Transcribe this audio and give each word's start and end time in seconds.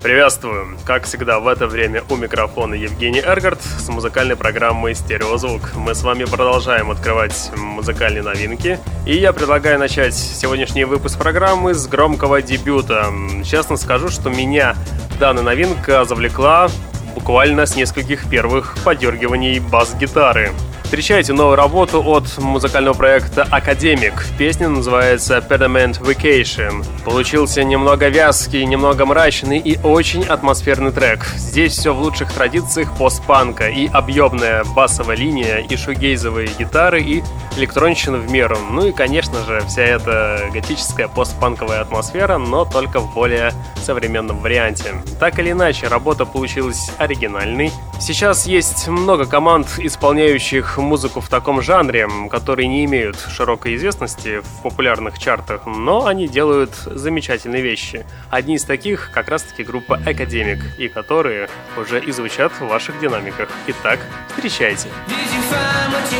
Приветствую! 0.00 0.78
Как 0.84 1.06
всегда 1.06 1.40
в 1.40 1.48
это 1.48 1.66
время 1.66 2.04
у 2.08 2.14
микрофона 2.14 2.74
Евгений 2.74 3.18
Эргард 3.18 3.60
с 3.60 3.88
музыкальной 3.88 4.36
программой 4.36 4.94
«Стереозвук». 4.94 5.74
Мы 5.74 5.92
с 5.92 6.04
вами 6.04 6.22
продолжаем 6.22 6.92
открывать 6.92 7.50
музыкальные 7.56 8.22
новинки. 8.22 8.78
И 9.06 9.16
я 9.16 9.32
предлагаю 9.32 9.76
начать 9.80 10.14
сегодняшний 10.14 10.84
выпуск 10.84 11.18
программы 11.18 11.74
с 11.74 11.88
громкого 11.88 12.40
дебюта. 12.40 13.06
Честно 13.44 13.76
скажу, 13.76 14.08
что 14.08 14.30
меня 14.30 14.76
данная 15.18 15.42
новинка 15.42 16.04
завлекла 16.04 16.68
буквально 17.16 17.66
с 17.66 17.74
нескольких 17.74 18.30
первых 18.30 18.76
подергиваний 18.84 19.58
бас-гитары. 19.58 20.52
Встречайте 20.88 21.34
новую 21.34 21.56
работу 21.56 22.02
от 22.02 22.38
музыкального 22.38 22.94
проекта 22.94 23.42
«Академик». 23.50 24.24
Песня 24.38 24.70
называется 24.70 25.36
«Pediment 25.36 26.00
Vacation». 26.00 26.82
Получился 27.04 27.62
немного 27.62 28.08
вязкий, 28.08 28.64
немного 28.64 29.04
мрачный 29.04 29.58
и 29.58 29.78
очень 29.84 30.24
атмосферный 30.24 30.90
трек. 30.90 31.26
Здесь 31.36 31.74
все 31.74 31.92
в 31.92 32.00
лучших 32.00 32.32
традициях 32.32 32.96
постпанка 32.96 33.68
и 33.68 33.86
объемная 33.86 34.64
басовая 34.64 35.18
линия, 35.18 35.58
и 35.58 35.76
шугейзовые 35.76 36.48
гитары, 36.58 37.02
и 37.02 37.22
электронщина 37.58 38.16
в 38.16 38.30
меру. 38.30 38.56
Ну 38.70 38.86
и, 38.86 38.92
конечно 38.92 39.44
же, 39.44 39.60
вся 39.68 39.82
эта 39.82 40.48
готическая 40.54 41.08
постпанковая 41.08 41.82
атмосфера, 41.82 42.38
но 42.38 42.64
только 42.64 43.00
в 43.00 43.12
более 43.12 43.52
современном 43.84 44.38
варианте. 44.38 44.94
Так 45.20 45.38
или 45.38 45.50
иначе, 45.50 45.88
работа 45.88 46.24
получилась 46.24 46.90
оригинальной. 46.96 47.72
Сейчас 48.00 48.46
есть 48.46 48.86
много 48.88 49.26
команд, 49.26 49.66
исполняющих 49.78 50.77
музыку 50.82 51.20
в 51.20 51.28
таком 51.28 51.62
жанре, 51.62 52.08
которые 52.30 52.68
не 52.68 52.84
имеют 52.84 53.16
широкой 53.16 53.76
известности 53.76 54.40
в 54.40 54.62
популярных 54.62 55.18
чартах, 55.18 55.66
но 55.66 56.06
они 56.06 56.28
делают 56.28 56.74
замечательные 56.74 57.62
вещи. 57.62 58.04
Одни 58.30 58.56
из 58.56 58.64
таких 58.64 59.10
как 59.12 59.28
раз-таки 59.28 59.62
группа 59.62 59.98
Academic, 60.06 60.60
и 60.78 60.88
которые 60.88 61.48
уже 61.76 62.00
и 62.00 62.12
звучат 62.12 62.52
в 62.52 62.66
ваших 62.66 62.98
динамиках. 63.00 63.48
Итак, 63.66 64.00
встречайте. 64.28 64.88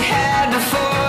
Can 0.09 1.08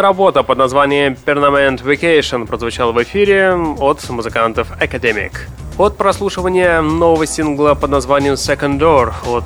Великолепная 0.00 0.02
работа 0.02 0.42
под 0.42 0.56
названием 0.56 1.14
Permanent 1.26 1.84
Vacation 1.84 2.46
прозвучала 2.46 2.92
в 2.92 3.02
эфире 3.02 3.52
от 3.52 4.08
музыкантов 4.08 4.70
Academic. 4.80 5.32
От 5.76 5.98
прослушивания 5.98 6.80
нового 6.80 7.26
сингла 7.26 7.74
под 7.74 7.90
названием 7.90 8.34
Second 8.34 8.78
Door 8.78 9.12
от 9.26 9.44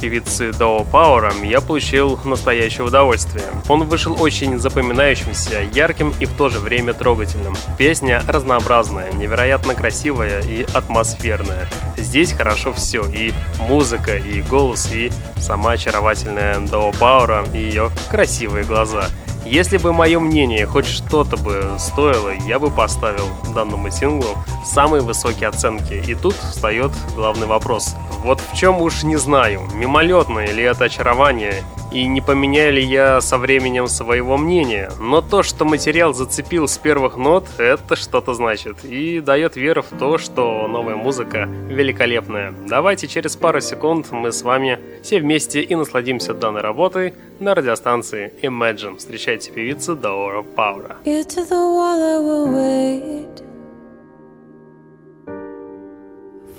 певицы 0.00 0.52
Доу 0.52 0.84
Пауэра 0.84 1.32
я 1.42 1.60
получил 1.60 2.16
настоящее 2.24 2.86
удовольствие. 2.86 3.44
Он 3.68 3.82
вышел 3.84 4.16
очень 4.22 4.60
запоминающимся, 4.60 5.62
ярким 5.72 6.14
и 6.20 6.26
в 6.26 6.32
то 6.36 6.48
же 6.48 6.60
время 6.60 6.92
трогательным. 6.92 7.56
Песня 7.76 8.22
разнообразная, 8.28 9.12
невероятно 9.12 9.74
красивая 9.74 10.42
и 10.42 10.64
атмосферная. 10.74 11.68
Здесь 11.96 12.32
хорошо 12.32 12.72
все, 12.72 13.04
и 13.04 13.32
музыка, 13.58 14.16
и 14.16 14.42
голос, 14.42 14.92
и 14.92 15.10
сама 15.38 15.72
очаровательная 15.72 16.60
Доу 16.60 16.92
Пауэра, 16.92 17.44
и 17.52 17.58
ее 17.58 17.90
красивые 18.08 18.64
глаза– 18.64 19.08
если 19.48 19.78
бы 19.78 19.92
мое 19.92 20.20
мнение 20.20 20.66
хоть 20.66 20.86
что-то 20.86 21.36
бы 21.36 21.76
стоило, 21.78 22.30
я 22.46 22.58
бы 22.58 22.70
поставил 22.70 23.28
данному 23.54 23.90
синглу 23.90 24.36
самые 24.64 25.02
высокие 25.02 25.48
оценки. 25.48 25.94
И 25.94 26.14
тут 26.14 26.34
встает 26.34 26.92
главный 27.14 27.46
вопрос. 27.46 27.96
Вот 28.22 28.40
в 28.40 28.56
чем 28.56 28.82
уж 28.82 29.04
не 29.04 29.16
знаю, 29.16 29.62
мимолетное 29.74 30.52
ли 30.52 30.62
это 30.62 30.84
очарование, 30.84 31.64
и 31.92 32.06
не 32.06 32.20
поменяю 32.20 32.74
ли 32.74 32.82
я 32.82 33.20
со 33.20 33.38
временем 33.38 33.88
своего 33.88 34.36
мнения. 34.36 34.90
Но 35.00 35.20
то, 35.20 35.42
что 35.42 35.64
материал 35.64 36.14
зацепил 36.14 36.68
с 36.68 36.78
первых 36.78 37.16
нот, 37.16 37.46
это 37.58 37.96
что-то 37.96 38.34
значит. 38.34 38.84
И 38.84 39.20
дает 39.20 39.56
веру 39.56 39.82
в 39.82 39.98
то, 39.98 40.18
что 40.18 40.66
новая 40.68 40.96
музыка 40.96 41.48
великолепная. 41.68 42.52
Давайте 42.68 43.08
через 43.08 43.36
пару 43.36 43.60
секунд 43.60 44.10
мы 44.10 44.32
с 44.32 44.42
вами 44.42 44.78
все 45.02 45.20
вместе 45.20 45.62
и 45.62 45.74
насладимся 45.74 46.34
данной 46.34 46.60
работой 46.60 47.14
на 47.40 47.54
радиостанции 47.54 48.32
Imagine. 48.42 48.98
Встречайте 48.98 49.50
певицу 49.50 49.96
Даора 49.96 50.42
Паура. 50.42 50.96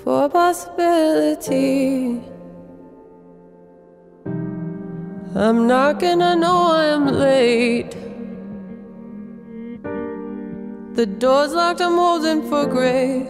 For 0.02 0.30
possibility 0.30 2.22
I'm 5.34 5.68
not 5.68 6.00
gonna 6.00 6.34
know 6.34 6.72
I'm 6.72 7.06
late. 7.06 7.92
The 10.94 11.06
door's 11.06 11.52
locked, 11.52 11.80
I'm 11.80 11.94
holding 11.94 12.42
for 12.50 12.66
grace. 12.66 13.28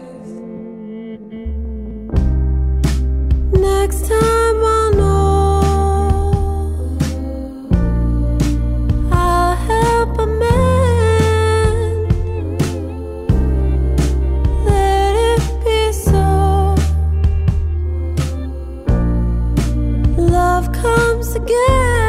Next 3.53 4.09
time 4.09 4.65
I'll 4.65 4.95
know. 4.95 5.11
again. 21.37 22.00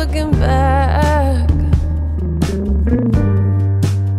looking 0.00 0.30
back. 0.40 1.46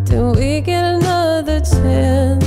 Do 0.06 0.32
we 0.38 0.62
get 0.62 0.84
another 0.86 1.60
chance? 1.60 2.46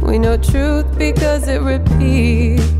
We 0.00 0.20
know 0.20 0.36
truth 0.36 0.86
because 0.96 1.48
it 1.48 1.60
repeats. 1.60 2.77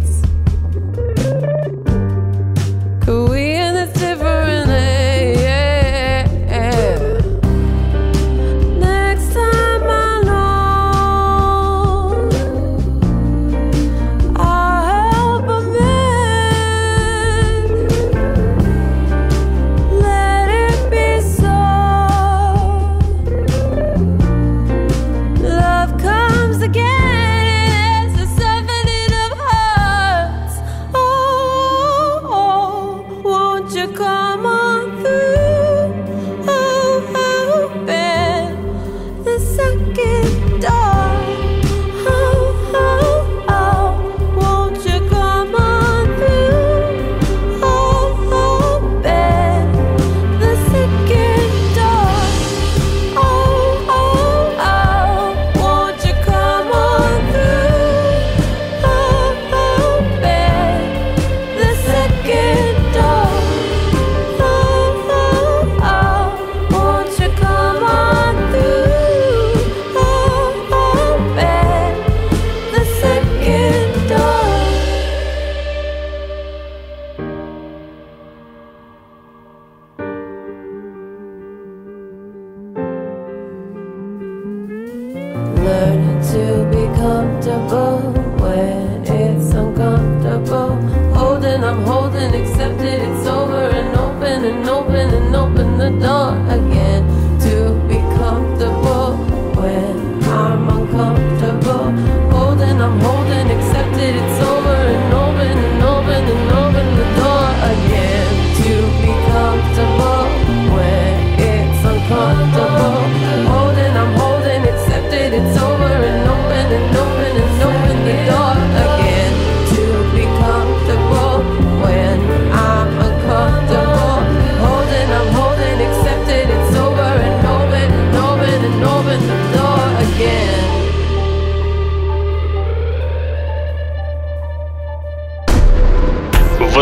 and 92.29 92.43
accept 92.43 92.81
it, 92.81 93.01
it's 93.01 93.27
over 93.27 93.69
and 93.71 93.97
open 93.97 94.45
and 94.45 94.69
open 94.69 95.15
and 95.15 95.35
open 95.35 95.79
the 95.79 95.91
door. 96.07 96.68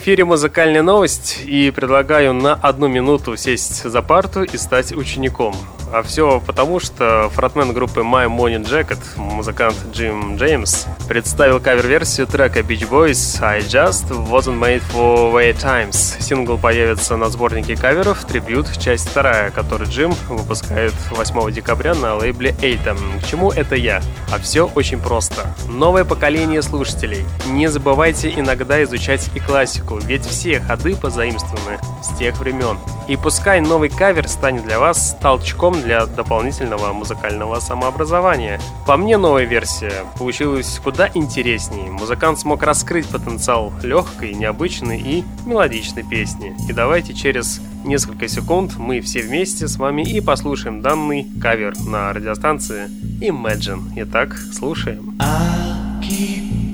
Эфире 0.00 0.24
музыкальная 0.24 0.80
новость 0.80 1.40
и 1.44 1.70
предлагаю 1.70 2.32
на 2.32 2.54
одну 2.54 2.88
минуту 2.88 3.36
сесть 3.36 3.84
за 3.84 4.00
парту 4.00 4.42
и 4.44 4.56
стать 4.56 4.92
учеником. 4.92 5.54
А 5.92 6.02
все 6.04 6.40
потому, 6.46 6.78
что 6.78 7.28
фронтмен 7.34 7.72
группы 7.72 8.00
My 8.00 8.28
Morning 8.28 8.64
Jacket, 8.64 9.00
музыкант 9.16 9.74
Джим 9.92 10.36
Джеймс, 10.36 10.86
представил 11.08 11.58
кавер-версию 11.58 12.28
трека 12.28 12.60
Beach 12.60 12.88
Boys 12.88 13.42
I 13.42 13.58
Just 13.60 14.08
Wasn't 14.30 14.60
Made 14.60 14.82
for 14.94 15.32
Way 15.32 15.60
Times. 15.60 16.20
Сингл 16.20 16.58
появится 16.58 17.16
на 17.16 17.28
сборнике 17.28 17.74
каверов 17.76 18.24
Трибют, 18.24 18.68
часть 18.78 19.08
вторая, 19.08 19.50
который 19.50 19.88
Джим 19.88 20.14
выпускает 20.28 20.94
8 21.10 21.50
декабря 21.50 21.94
на 21.94 22.14
лейбле 22.14 22.52
Atom. 22.62 23.20
К 23.20 23.26
чему 23.26 23.50
это 23.50 23.74
я? 23.74 24.00
А 24.32 24.38
все 24.38 24.68
очень 24.68 25.00
просто. 25.00 25.52
Новое 25.68 26.04
поколение 26.04 26.62
слушателей. 26.62 27.24
Не 27.48 27.66
забывайте 27.66 28.32
иногда 28.36 28.80
изучать 28.84 29.28
и 29.34 29.40
классику, 29.40 29.89
ведь 29.98 30.24
все 30.24 30.60
ходы 30.60 30.96
позаимствованы 30.96 31.78
с 32.02 32.16
тех 32.18 32.38
времен. 32.38 32.78
И 33.08 33.16
пускай 33.16 33.60
новый 33.60 33.88
кавер 33.88 34.28
станет 34.28 34.64
для 34.64 34.78
вас 34.78 35.16
толчком 35.20 35.80
для 35.80 36.06
дополнительного 36.06 36.92
музыкального 36.92 37.60
самообразования. 37.60 38.60
По 38.86 38.96
мне, 38.96 39.16
новая 39.16 39.44
версия 39.44 40.04
получилась 40.18 40.80
куда 40.82 41.10
интереснее. 41.14 41.90
Музыкант 41.90 42.38
смог 42.38 42.62
раскрыть 42.62 43.08
потенциал 43.08 43.72
легкой, 43.82 44.34
необычной 44.34 45.00
и 45.00 45.24
мелодичной 45.44 46.04
песни. 46.04 46.54
И 46.68 46.72
давайте 46.72 47.14
через 47.14 47.60
несколько 47.84 48.28
секунд 48.28 48.76
мы 48.76 49.00
все 49.00 49.22
вместе 49.22 49.66
с 49.68 49.76
вами 49.76 50.02
и 50.02 50.20
послушаем 50.20 50.82
данный 50.82 51.26
кавер 51.40 51.74
на 51.80 52.12
радиостанции 52.12 52.88
Imagine. 53.20 53.92
Итак, 53.96 54.36
слушаем. 54.52 55.16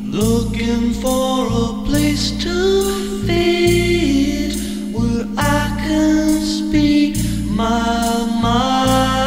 Looking 0.09 0.93
for 0.95 1.47
a 1.47 1.85
place 1.85 2.31
to 2.43 3.27
fit 3.27 4.55
where 4.95 5.27
I 5.37 5.77
can 5.87 6.41
speak 6.43 7.17
my 7.51 8.41
mind. 8.41 9.26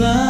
blind. 0.00 0.29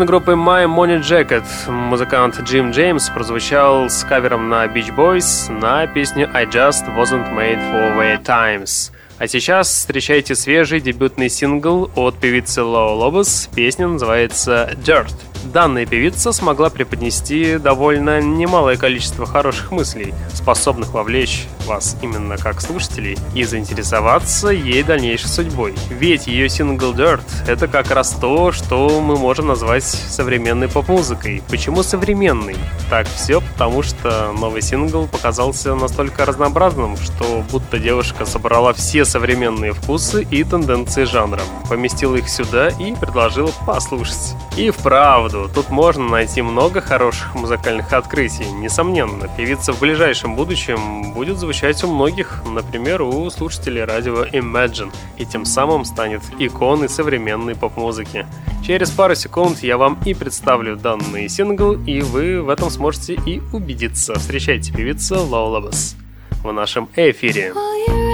Фронтмен 0.00 0.06
группы 0.06 0.32
My 0.32 0.66
Money 0.66 1.00
Jacket, 1.02 1.44
музыкант 1.70 2.40
Джим 2.40 2.70
Джеймс, 2.70 3.10
прозвучал 3.10 3.90
с 3.90 4.02
кавером 4.04 4.48
на 4.48 4.64
Beach 4.64 4.94
Boys 4.96 5.52
на 5.52 5.86
песню 5.86 6.26
I 6.32 6.46
Just 6.46 6.86
Wasn't 6.96 7.34
Made 7.34 7.58
for 7.70 7.98
Way 7.98 8.24
Times. 8.24 8.92
А 9.18 9.26
сейчас 9.26 9.68
встречайте 9.68 10.34
свежий 10.34 10.80
дебютный 10.80 11.28
сингл 11.28 11.90
от 11.96 12.16
певицы 12.16 12.62
Low 12.62 12.98
Lobos. 12.98 13.50
Песня 13.54 13.88
называется 13.88 14.70
Dirt. 14.82 15.14
Данная 15.44 15.86
певица 15.86 16.32
смогла 16.32 16.70
преподнести 16.70 17.56
довольно 17.58 18.20
немалое 18.20 18.76
количество 18.76 19.26
хороших 19.26 19.72
мыслей, 19.72 20.14
способных 20.34 20.92
вовлечь 20.92 21.46
вас 21.66 21.96
именно 22.02 22.36
как 22.36 22.60
слушателей 22.60 23.16
и 23.34 23.44
заинтересоваться 23.44 24.48
ей 24.48 24.82
дальнейшей 24.82 25.28
судьбой. 25.28 25.74
Ведь 25.88 26.26
ее 26.26 26.48
сингл 26.48 26.92
Dirt— 26.92 27.22
это 27.46 27.68
как 27.68 27.90
раз 27.90 28.10
то, 28.10 28.50
что 28.50 29.00
мы 29.00 29.16
можем 29.16 29.46
назвать 29.46 29.84
современной 29.84 30.68
поп-музыкой. 30.68 31.42
Почему 31.48 31.82
современный? 31.82 32.56
Так 32.88 33.06
все 33.06 33.40
потому, 33.40 33.82
что 33.82 34.32
новый 34.32 34.62
сингл 34.62 35.06
показался 35.06 35.76
настолько 35.76 36.26
разнообразным, 36.26 36.96
что 36.96 37.44
будто 37.50 37.78
девушка 37.78 38.26
собрала 38.26 38.72
все 38.72 39.04
современные 39.04 39.72
вкусы 39.72 40.26
и 40.28 40.42
тенденции 40.42 41.04
жанра, 41.04 41.42
поместила 41.68 42.16
их 42.16 42.28
сюда 42.28 42.68
и 42.68 42.94
предложила 42.94 43.52
послушать. 43.64 44.34
И 44.56 44.70
вправду, 44.70 45.29
тут 45.30 45.70
можно 45.70 46.08
найти 46.08 46.42
много 46.42 46.80
хороших 46.80 47.34
музыкальных 47.34 47.92
открытий. 47.92 48.50
Несомненно, 48.50 49.28
певица 49.36 49.72
в 49.72 49.80
ближайшем 49.80 50.34
будущем 50.34 51.12
будет 51.12 51.38
звучать 51.38 51.82
у 51.84 51.88
многих, 51.88 52.42
например, 52.46 53.02
у 53.02 53.28
слушателей 53.30 53.84
радио 53.84 54.24
Imagine, 54.24 54.92
и 55.18 55.24
тем 55.24 55.44
самым 55.44 55.84
станет 55.84 56.22
иконой 56.38 56.88
современной 56.88 57.54
поп-музыки. 57.54 58.26
Через 58.66 58.90
пару 58.90 59.14
секунд 59.14 59.62
я 59.62 59.78
вам 59.78 59.98
и 60.04 60.14
представлю 60.14 60.76
данный 60.76 61.28
сингл, 61.28 61.72
и 61.72 62.00
вы 62.00 62.42
в 62.42 62.48
этом 62.48 62.70
сможете 62.70 63.14
и 63.14 63.40
убедиться. 63.52 64.14
Встречайте 64.14 64.72
певицу 64.72 65.22
Лоулабас 65.24 65.96
в 66.42 66.52
нашем 66.52 66.88
эфире. 66.96 67.52
Стереозвук. 67.52 68.09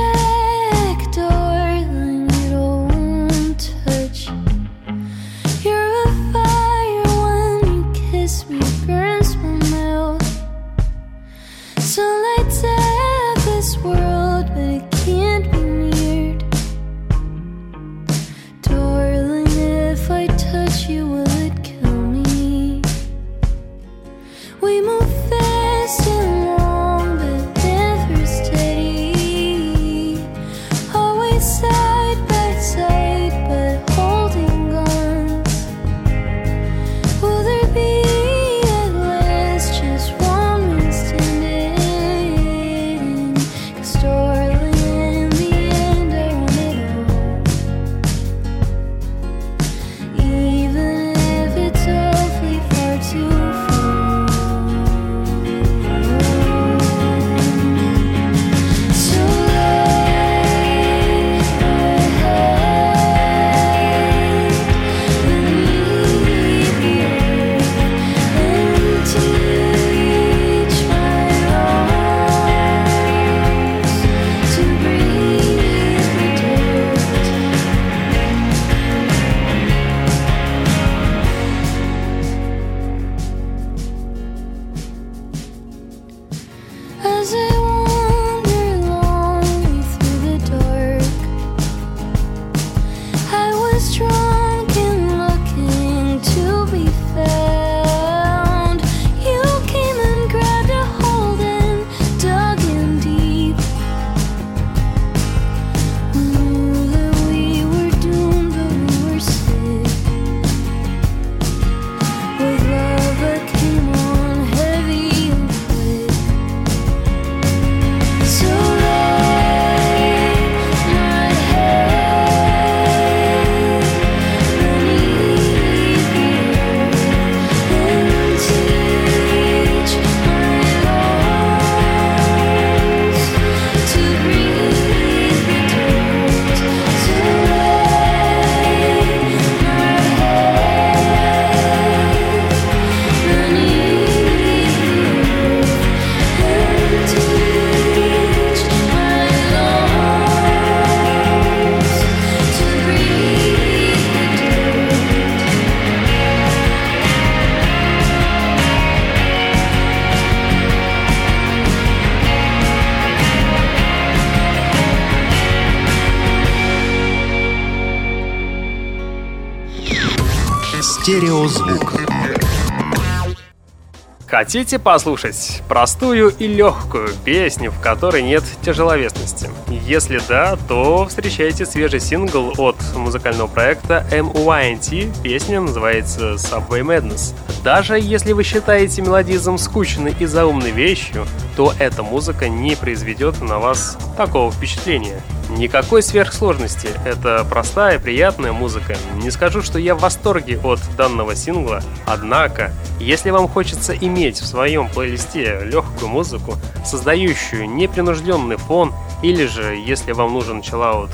Хотите 174.36 174.78
послушать 174.78 175.62
простую 175.66 176.28
и 176.28 176.46
легкую 176.46 177.08
песню, 177.24 177.70
в 177.70 177.80
которой 177.80 178.22
нет 178.22 178.44
тяжеловесности? 178.60 179.48
Если 179.86 180.20
да, 180.28 180.58
то 180.68 181.06
встречайте 181.06 181.64
свежий 181.64 182.00
сингл 182.00 182.52
от 182.58 182.76
музыкального 182.94 183.46
проекта 183.46 184.06
MYNT. 184.10 185.22
Песня 185.22 185.62
называется 185.62 186.34
Subway 186.34 186.82
Madness. 186.82 187.34
Даже 187.64 187.98
если 187.98 188.34
вы 188.34 188.44
считаете 188.44 189.00
мелодизм 189.00 189.56
скучной 189.56 190.14
и 190.20 190.26
заумной 190.26 190.70
вещью, 190.70 191.26
то 191.56 191.72
эта 191.78 192.02
музыка 192.02 192.50
не 192.50 192.76
произведет 192.76 193.40
на 193.40 193.58
вас 193.58 193.96
такого 194.18 194.52
впечатления. 194.52 195.22
Никакой 195.48 196.02
сверхсложности, 196.02 196.88
это 197.04 197.46
простая, 197.48 198.00
приятная 198.00 198.52
музыка. 198.52 198.96
Не 199.22 199.30
скажу, 199.30 199.62
что 199.62 199.78
я 199.78 199.94
в 199.94 200.00
восторге 200.00 200.58
от 200.58 200.80
данного 200.96 201.36
сингла, 201.36 201.82
однако, 202.04 202.72
если 202.98 203.30
вам 203.30 203.46
хочется 203.46 203.96
иметь 203.96 204.40
в 204.40 204.46
своем 204.46 204.88
плейлисте 204.88 205.60
легкую 205.64 206.08
музыку, 206.08 206.56
создающую 206.84 207.70
непринужденный 207.70 208.56
фон, 208.56 208.92
или 209.22 209.46
же, 209.46 209.76
если 209.76 210.12
вам 210.12 210.32
нужен 210.32 210.60
chill-out 210.60 211.10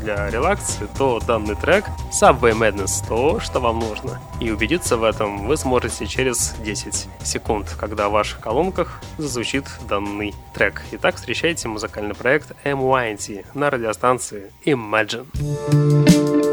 для 0.00 0.30
релакса, 0.30 0.88
то 0.96 1.20
данный 1.20 1.54
трек 1.54 1.84
Subway 2.10 2.52
Madness 2.52 3.06
то, 3.06 3.40
что 3.40 3.60
вам 3.60 3.78
нужно. 3.80 4.20
И 4.40 4.50
убедиться 4.50 4.96
в 4.96 5.04
этом 5.04 5.46
вы 5.46 5.56
сможете 5.56 6.06
через 6.06 6.54
10 6.64 7.08
секунд, 7.22 7.74
когда 7.78 8.08
в 8.08 8.12
ваших 8.12 8.40
колонках 8.40 9.00
зазвучит 9.18 9.64
данный 9.88 10.34
трек. 10.54 10.82
Итак, 10.92 11.16
встречайте 11.16 11.68
музыкальный 11.68 12.14
проект 12.14 12.52
MYNT 12.64 13.46
на 13.54 13.70
радиостанции 13.70 14.52
Imagine. 14.64 16.45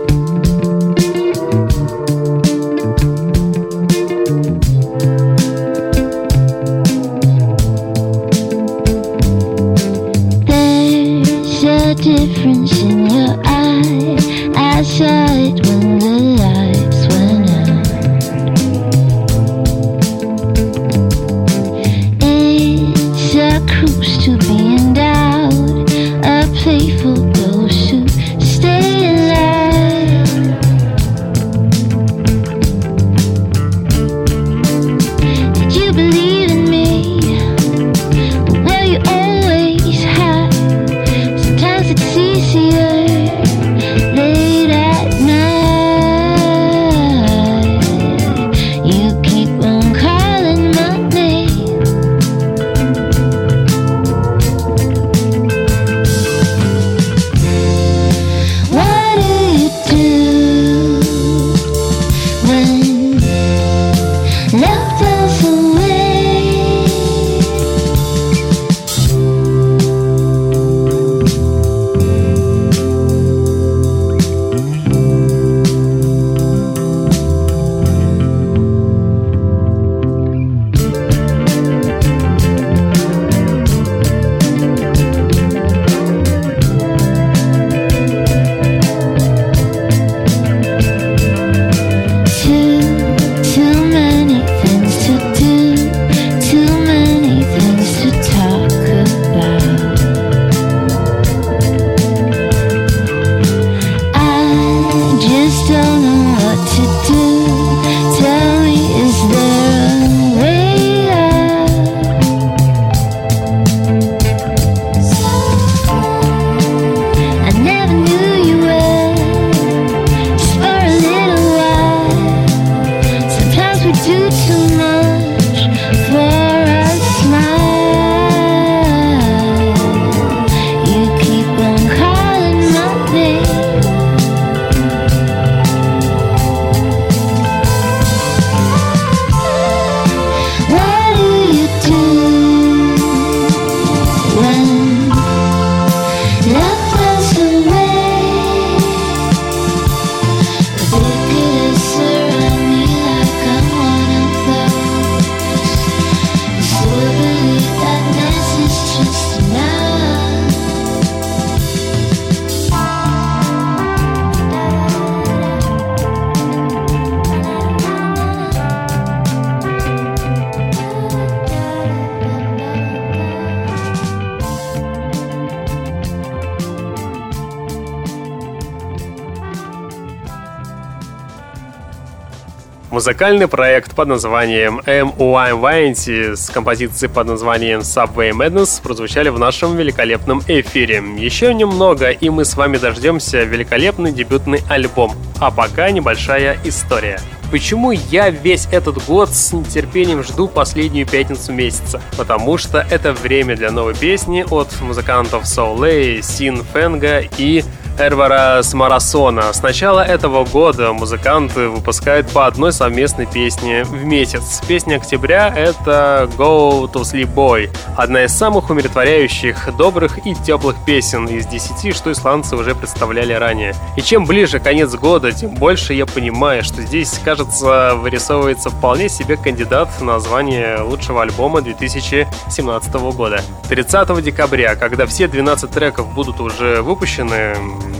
Музыкальный 182.93 183.47
проект 183.47 183.95
под 183.95 184.08
названием 184.08 184.79
M.O.I. 184.86 185.53
Vanity 185.53 186.36
с 186.36 186.51
композицией 186.51 187.12
под 187.12 187.25
названием 187.25 187.79
Subway 187.79 188.29
Madness 188.34 188.84
прозвучали 188.84 189.29
в 189.29 189.39
нашем 189.39 189.75
великолепном 189.75 190.43
эфире. 190.47 191.03
Еще 191.17 191.56
немного, 191.56 192.12
и 192.12 192.29
мы 192.29 192.45
с 192.45 192.56
вами 192.56 192.77
дождемся 192.77 193.41
великолепный 193.45 194.12
дебютный 194.12 194.62
альбом. 194.69 195.13
А 195.39 195.49
пока 195.49 195.89
небольшая 195.89 196.60
история. 196.65 197.19
Почему 197.49 197.89
я 197.89 198.29
весь 198.29 198.67
этот 198.71 199.03
год 199.06 199.29
с 199.32 199.53
нетерпением 199.53 200.23
жду 200.23 200.47
последнюю 200.47 201.08
пятницу 201.08 201.51
месяца? 201.51 201.99
Потому 202.15 202.60
что 202.60 202.86
это 202.91 203.13
время 203.13 203.56
для 203.56 203.71
новой 203.71 203.95
песни 203.95 204.45
от 204.47 204.69
музыкантов 204.82 205.45
Souley, 205.45 206.21
Син 206.21 206.63
Фенга 206.63 207.23
и 207.39 207.63
Эрвара 207.99 208.62
с 208.63 208.73
Марассона. 208.73 209.53
С 209.53 209.62
начала 209.62 210.03
этого 210.03 210.45
года 210.45 210.93
музыканты 210.93 211.69
выпускают 211.69 212.29
по 212.29 212.47
одной 212.47 212.73
совместной 212.73 213.27
песне 213.27 213.84
в 213.84 214.03
месяц. 214.03 214.62
Песня 214.67 214.95
октября— 214.95 215.53
это 215.56 216.29
«Go 216.38 216.91
to 216.91 217.01
Sleep 217.01 217.34
Boy», 217.34 217.69
одна 217.95 218.23
из 218.23 218.34
самых 218.34 218.69
умиротворяющих, 218.69 219.75
добрых 219.77 220.25
и 220.25 220.34
теплых 220.34 220.75
песен 220.86 221.27
из 221.27 221.45
десяти, 221.45 221.91
что 221.91 222.12
исландцы 222.12 222.56
уже 222.56 222.73
представляли 222.73 223.34
ранее. 223.34 223.75
И 223.95 224.01
чем 224.01 224.25
ближе 224.25 224.60
конец 224.60 224.93
года, 224.95 225.32
тем 225.32 225.51
больше 225.51 225.93
я 225.93 226.06
понимаю, 226.06 226.63
что 226.63 226.82
здесь, 226.82 227.19
кажется, 227.23 227.93
вырисовывается 227.95 228.69
вполне 228.71 229.08
себе 229.08 229.38
кандидат 229.38 229.89
на 230.01 230.19
звание 230.19 230.79
лучшего 230.82 231.21
альбома 231.21 231.62
2017 231.62 232.93
года. 233.15 233.41
30 233.69 234.23
декабря, 234.23 234.75
когда 234.75 235.06
все 235.06 235.27
12 235.27 235.69
треков 235.69 236.12
будут 236.13 236.39
уже 236.39 236.82
выпущены, 236.82 237.56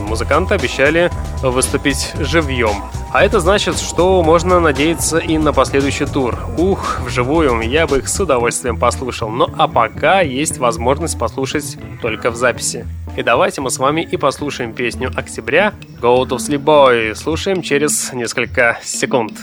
музыканты 0.08 0.54
обещали 0.54 1.10
выступить 1.42 2.12
живьем. 2.18 2.82
А 3.12 3.24
это 3.24 3.38
значит, 3.38 3.78
что 3.78 4.22
можно 4.22 4.58
надеяться 4.58 5.18
и 5.18 5.38
на 5.38 5.52
последующий 5.52 6.06
тур. 6.06 6.36
Ух, 6.58 7.00
вживую, 7.04 7.60
я 7.60 7.86
бы 7.86 7.98
их 7.98 8.08
с 8.08 8.18
удовольствием 8.20 8.76
послушал. 8.76 9.30
Ну 9.30 9.48
а 9.56 9.68
пока 9.68 10.20
есть 10.20 10.58
возможность 10.58 11.18
послушать 11.18 11.78
только 12.02 12.30
в 12.30 12.36
записи. 12.36 12.86
И 13.16 13.22
давайте 13.22 13.60
мы 13.60 13.70
с 13.70 13.78
вами 13.78 14.00
и 14.00 14.16
послушаем 14.16 14.72
песню 14.72 15.12
«Октября» 15.14 15.72
«Go 16.00 16.26
to 16.26 16.38
Sleep 16.38 16.64
Boy». 16.64 17.14
Слушаем 17.14 17.62
через 17.62 18.12
несколько 18.12 18.78
секунд. 18.82 19.38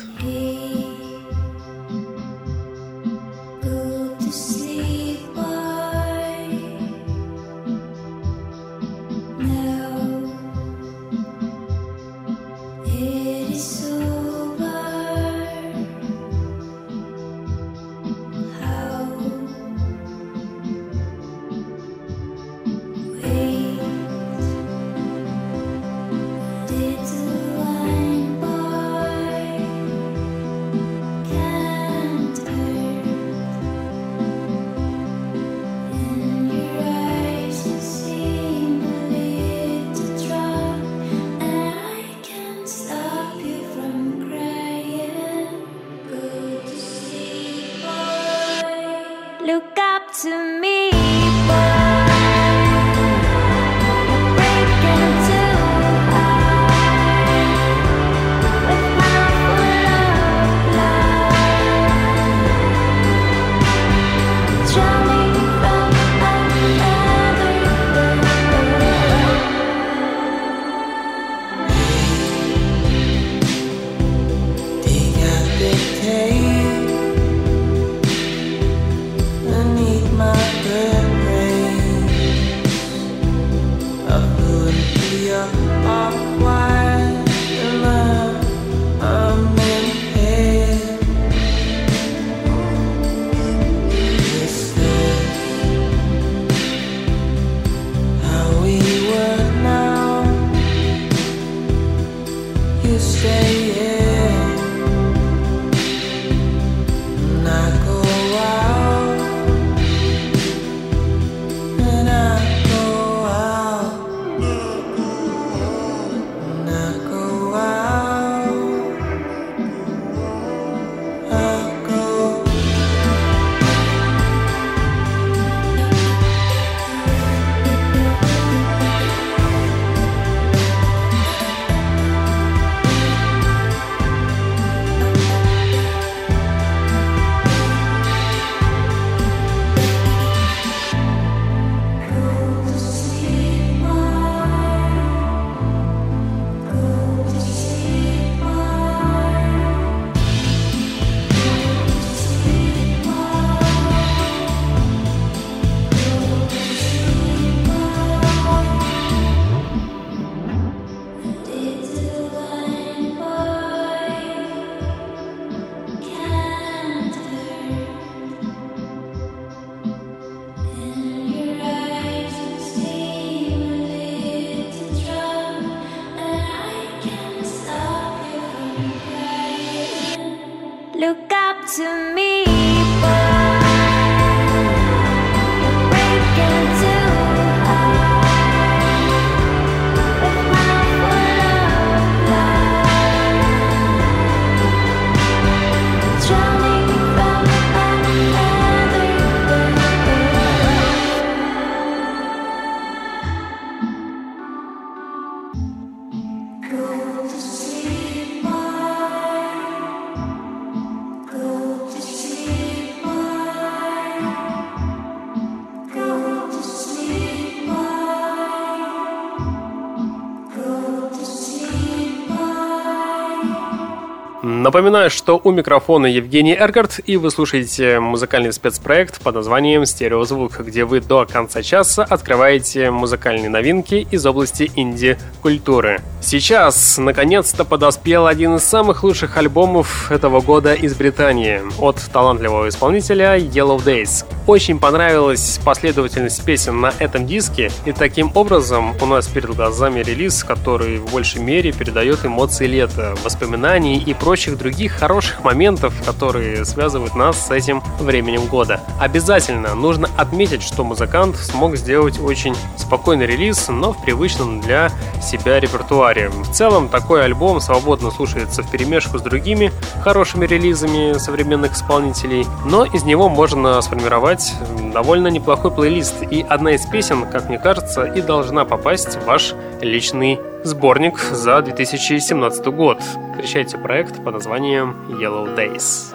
Напоминаю, 224.72 225.10
что 225.10 225.38
у 225.44 225.52
микрофона 225.52 226.06
Евгений 226.06 226.56
Эргард, 226.56 227.02
и 227.06 227.18
вы 227.18 227.30
слушаете 227.30 228.00
музыкальный 228.00 228.54
спецпроект 228.54 229.22
под 229.22 229.36
названием 229.36 229.86
«Стереозвук», 229.86 230.62
где 230.62 230.86
вы 230.86 231.02
до 231.02 231.26
конца 231.26 231.62
часа 231.62 232.06
открываете 232.06 232.90
музыкальные 232.90 233.50
новинки 233.50 234.08
из 234.10 234.26
области 234.26 234.72
инди-культуры. 234.74 236.00
Сейчас, 236.22 236.98
наконец-то, 236.98 237.66
подоспел 237.66 238.28
один 238.28 238.56
из 238.56 238.64
самых 238.64 239.04
лучших 239.04 239.36
альбомов 239.36 240.10
этого 240.10 240.40
года 240.40 240.74
из 240.74 240.96
Британии 240.96 241.62
от 241.78 241.98
талантливого 242.14 242.70
исполнителя 242.70 243.38
Yellow 243.38 243.84
Days. 243.84 244.24
Очень 244.48 244.80
понравилась 244.80 245.60
последовательность 245.66 246.46
песен 246.46 246.80
на 246.80 246.94
этом 246.98 247.28
диске, 247.28 247.72
и 247.86 247.92
таким 247.92 248.32
образом 248.36 248.96
у 249.02 249.06
нас 249.06 249.28
перед 249.28 249.54
глазами 249.54 250.02
релиз, 250.02 250.46
который 250.46 251.00
в 251.00 251.12
большей 251.12 251.42
мере 251.42 251.74
передает 251.74 252.24
эмоции 252.26 252.68
лета, 252.68 253.16
воспоминаний 253.22 253.98
и 253.98 254.14
прочих 254.14 254.61
других 254.62 254.92
хороших 254.92 255.44
моментов, 255.44 255.94
которые 256.06 256.66
связывают 256.66 257.16
нас 257.16 257.48
с 257.48 257.52
этим 257.52 257.82
временем 258.00 258.46
года. 258.46 258.80
Обязательно 259.00 259.74
нужно 259.74 260.08
отметить, 260.18 260.62
что 260.62 260.84
музыкант 260.84 261.36
смог 261.38 261.76
сделать 261.78 262.20
очень 262.20 262.56
спокойный 262.78 263.26
релиз, 263.26 263.68
но 263.70 263.94
в 263.94 264.04
привычном 264.04 264.62
для 264.62 264.92
себя 265.22 265.60
репертуаре. 265.60 266.30
В 266.30 266.52
целом, 266.52 266.90
такой 266.90 267.24
альбом 267.26 267.60
свободно 267.60 268.12
слушается 268.12 268.62
в 268.62 268.70
перемешку 268.70 269.18
с 269.18 269.22
другими 269.22 269.72
хорошими 270.04 270.46
релизами 270.46 271.18
современных 271.18 271.74
исполнителей, 271.74 272.46
но 272.66 272.86
из 272.86 273.04
него 273.04 273.30
можно 273.30 273.82
сформировать 273.82 274.54
довольно 274.94 275.28
неплохой 275.30 275.72
плейлист, 275.72 276.22
и 276.30 276.46
одна 276.48 276.74
из 276.74 276.86
песен, 276.86 277.26
как 277.26 277.50
мне 277.50 277.58
кажется, 277.58 278.04
и 278.04 278.22
должна 278.22 278.66
попасть 278.66 279.16
в 279.16 279.26
ваш 279.26 279.54
личный 279.82 280.40
сборник 280.64 281.20
за 281.20 281.62
2017 281.62 282.66
год. 282.68 283.00
Встречайте 283.32 283.78
проект 283.78 284.24
под 284.24 284.34
названием 284.34 284.96
Yellow 285.10 285.56
Days. 285.56 286.14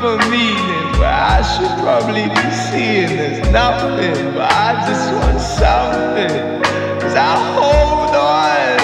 For 0.00 0.16
where 0.30 0.67
I 1.20 1.42
should 1.42 1.74
probably 1.82 2.28
be 2.28 2.50
seeing 2.52 3.16
there's 3.16 3.50
nothing, 3.50 4.34
but 4.34 4.52
I 4.52 4.86
just 4.86 5.12
want 5.12 5.40
something. 5.40 6.62
Cause 7.00 7.16
I 7.16 7.34
hold 7.58 8.14
on 8.14 8.78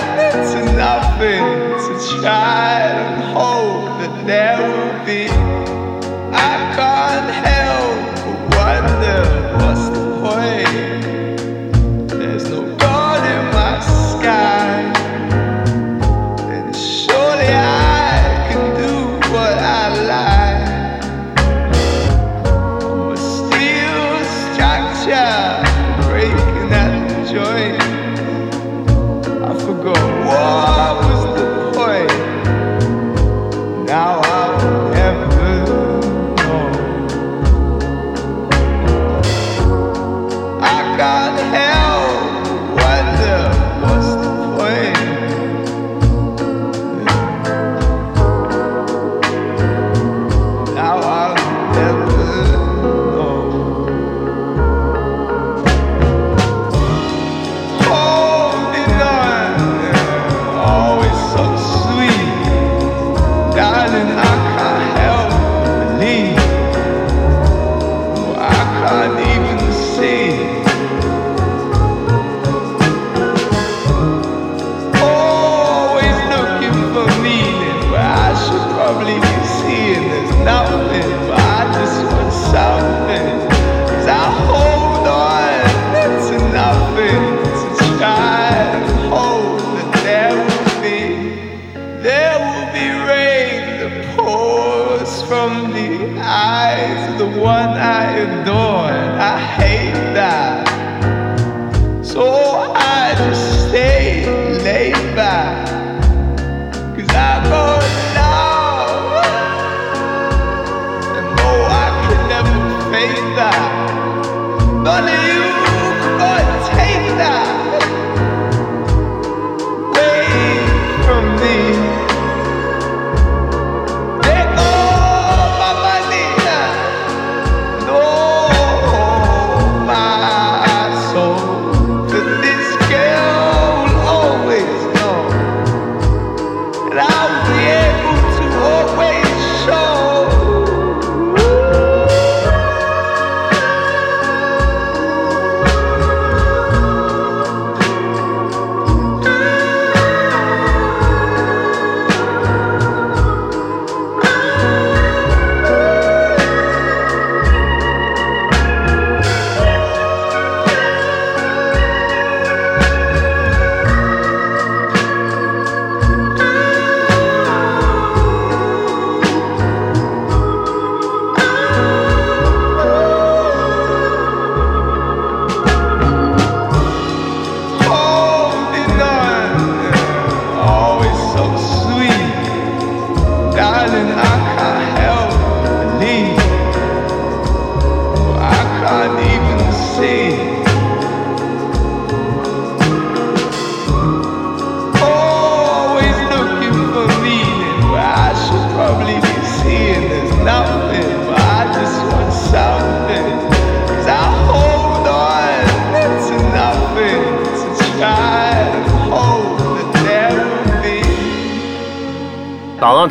to 0.50 0.72
nothing 0.76 1.44
to 1.84 2.20
try 2.20 2.80
and 2.90 3.22
hope 3.38 4.00
that 4.00 4.26
there 4.26 4.58
will 4.58 4.83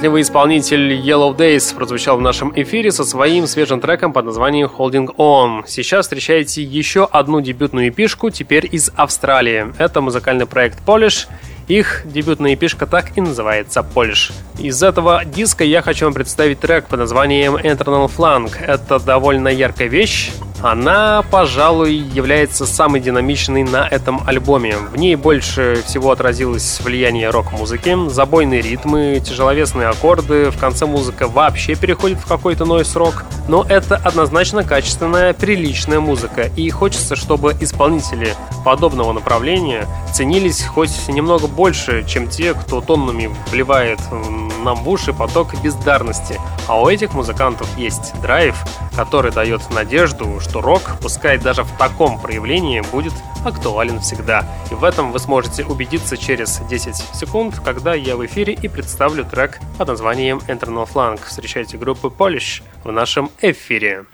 талантливый 0.03 0.23
исполнитель 0.23 0.91
Yellow 0.95 1.33
Days 1.33 1.73
прозвучал 1.73 2.17
в 2.17 2.21
нашем 2.21 2.51
эфире 2.57 2.91
со 2.91 3.05
своим 3.05 3.47
свежим 3.47 3.79
треком 3.79 4.11
под 4.11 4.25
названием 4.25 4.69
Holding 4.77 5.15
On. 5.15 5.63
Сейчас 5.65 6.07
встречаете 6.07 6.61
еще 6.61 7.07
одну 7.09 7.39
дебютную 7.39 7.87
эпишку, 7.87 8.29
теперь 8.29 8.67
из 8.69 8.91
Австралии. 8.97 9.73
Это 9.77 10.01
музыкальный 10.01 10.45
проект 10.45 10.79
Polish. 10.85 11.27
Их 11.69 12.01
дебютная 12.03 12.55
эпишка 12.55 12.85
так 12.85 13.17
и 13.17 13.21
называется 13.21 13.85
Polish. 13.95 14.33
Из 14.59 14.83
этого 14.83 15.23
диска 15.23 15.63
я 15.63 15.81
хочу 15.81 16.03
вам 16.03 16.13
представить 16.13 16.59
трек 16.59 16.87
под 16.87 16.99
названием 16.99 17.55
Internal 17.55 18.11
Flank. 18.13 18.61
Это 18.61 18.99
довольно 18.99 19.47
яркая 19.47 19.87
вещь, 19.87 20.31
она, 20.63 21.23
пожалуй, 21.29 21.93
является 21.93 22.65
самой 22.65 23.01
динамичной 23.01 23.63
на 23.63 23.85
этом 23.85 24.21
альбоме. 24.25 24.77
В 24.77 24.95
ней 24.95 25.15
больше 25.15 25.83
всего 25.85 26.11
отразилось 26.11 26.79
влияние 26.79 27.29
рок-музыки, 27.29 28.09
забойные 28.09 28.61
ритмы, 28.61 29.21
тяжеловесные 29.23 29.89
аккорды, 29.89 30.51
в 30.51 30.57
конце 30.57 30.85
музыка 30.85 31.27
вообще 31.27 31.75
переходит 31.75 32.19
в 32.19 32.27
какой-то 32.27 32.63
нойс-рок. 32.63 33.25
Но 33.49 33.65
это 33.67 33.97
однозначно 33.97 34.63
качественная, 34.63 35.33
приличная 35.33 35.99
музыка, 35.99 36.49
и 36.55 36.69
хочется, 36.69 37.17
чтобы 37.17 37.55
исполнители 37.59 38.33
подобного 38.63 39.11
направления 39.11 39.85
ценились 40.13 40.63
хоть 40.63 41.09
немного 41.09 41.47
больше, 41.47 42.05
чем 42.07 42.29
те, 42.29 42.53
кто 42.53 42.79
тоннами 42.79 43.29
вливает 43.51 43.99
нам 44.63 44.83
в 44.83 44.89
уши 44.89 45.11
поток 45.11 45.61
бездарности. 45.61 46.39
А 46.67 46.81
у 46.81 46.87
этих 46.87 47.13
музыкантов 47.13 47.67
есть 47.77 48.13
драйв, 48.21 48.55
который 48.95 49.31
дает 49.31 49.61
надежду, 49.71 50.39
что 50.39 50.61
рок, 50.61 50.81
пускай 51.01 51.37
даже 51.37 51.63
в 51.63 51.77
таком 51.77 52.19
проявлении, 52.19 52.81
будет 52.91 53.13
актуален 53.45 53.99
всегда. 53.99 54.45
И 54.71 54.73
в 54.75 54.83
этом 54.83 55.11
вы 55.11 55.19
сможете 55.19 55.65
убедиться 55.65 56.17
через 56.17 56.59
10 56.69 56.95
секунд, 57.13 57.59
когда 57.63 57.93
я 57.93 58.15
в 58.15 58.25
эфире 58.25 58.53
и 58.53 58.67
представлю 58.67 59.25
трек 59.25 59.59
под 59.77 59.87
названием 59.87 60.39
Internal 60.47 60.87
Flank. 60.91 61.21
Встречайте 61.25 61.77
группу 61.77 62.07
Polish 62.07 62.61
в 62.83 62.91
нашем 62.91 63.31
эфире. 63.41 64.05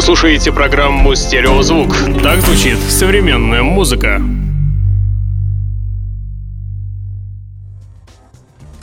Слушаете 0.00 0.50
программу 0.50 1.14
«Стереозвук». 1.14 1.94
Так 2.22 2.40
звучит 2.40 2.78
современная 2.78 3.62
музыка. 3.62 4.20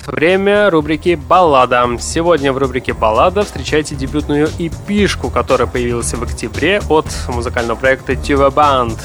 Время 0.05 0.70
рубрики 0.70 1.15
«Баллада». 1.15 1.89
Сегодня 1.99 2.53
в 2.53 2.59
рубрике 2.59 2.93
«Баллада» 2.93 3.43
встречайте 3.43 3.95
дебютную 3.95 4.47
эпишку, 4.59 5.32
которая 5.32 5.68
появилась 5.68 6.13
в 6.13 6.22
октябре 6.22 6.82
от 6.88 7.07
музыкального 7.28 7.78
проекта 7.78 8.13
Tuva 8.13 8.53
Band. 8.53 8.97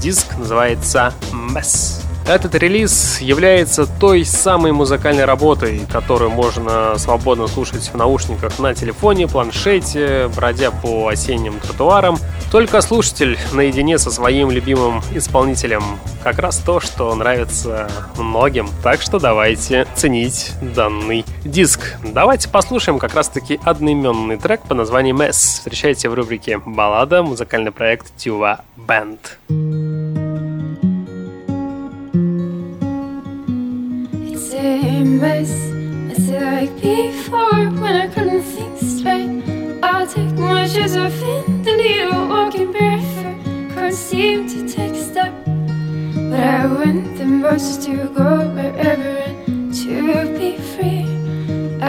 Диск 0.00 0.38
называется 0.38 1.12
«Mess». 1.32 2.07
Этот 2.28 2.54
релиз 2.56 3.22
является 3.22 3.86
той 3.86 4.22
самой 4.22 4.72
музыкальной 4.72 5.24
работой, 5.24 5.80
которую 5.90 6.30
можно 6.30 6.98
свободно 6.98 7.46
слушать 7.46 7.88
в 7.90 7.96
наушниках 7.96 8.58
на 8.58 8.74
телефоне, 8.74 9.26
планшете, 9.26 10.28
бродя 10.36 10.70
по 10.70 11.08
осенним 11.08 11.58
тротуарам. 11.58 12.18
Только 12.52 12.82
слушатель 12.82 13.38
наедине 13.52 13.96
со 13.96 14.10
своим 14.10 14.50
любимым 14.50 15.02
исполнителем. 15.12 15.82
Как 16.22 16.38
раз 16.38 16.58
то, 16.58 16.80
что 16.80 17.14
нравится 17.14 17.90
многим. 18.18 18.68
Так 18.82 19.00
что 19.00 19.18
давайте 19.18 19.86
ценить 19.94 20.52
данный 20.60 21.24
диск. 21.46 21.96
Давайте 22.04 22.50
послушаем 22.50 22.98
как 22.98 23.14
раз-таки 23.14 23.58
одноименный 23.64 24.36
трек 24.36 24.60
по 24.68 24.74
названию 24.74 25.16
Mess. 25.16 25.32
Встречайте 25.32 26.10
в 26.10 26.14
рубрике 26.14 26.58
«Баллада» 26.58 27.22
музыкальный 27.22 27.72
проект 27.72 28.12
Tuva 28.18 28.60
Band. 28.76 30.27
Same 34.58 35.20
mess 35.20 35.52
as 36.12 36.28
like 36.30 36.74
before 36.82 37.64
when 37.82 37.94
I 38.04 38.06
couldn't 38.08 38.42
think 38.42 38.74
straight. 38.94 39.30
I'll 39.84 40.06
take 40.16 40.34
my 40.34 40.66
shoes 40.66 40.96
off 40.96 41.22
in 41.34 41.62
the 41.62 41.74
needle, 41.80 42.26
walking 42.32 42.72
barefoot. 42.72 43.38
Can't 43.74 43.94
seem 43.94 44.48
to 44.52 44.58
take 44.76 44.94
a 45.02 45.04
step, 45.10 45.32
but 46.30 46.42
I 46.58 46.66
want 46.66 47.04
the 47.18 47.24
most 47.24 47.82
to 47.84 47.94
go 48.20 48.30
wherever 48.56 49.14
and 49.46 49.72
to 49.82 49.96
be 50.38 50.50
free. 50.72 51.06